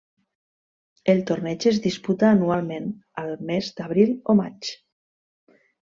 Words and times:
El 1.13 1.21
torneig 1.31 1.67
es 1.73 1.77
disputa 1.85 2.33
anualment 2.37 2.89
el 3.25 3.31
mes 3.53 3.71
d'abril 3.81 4.19
o 4.35 4.39
maig. 4.45 4.77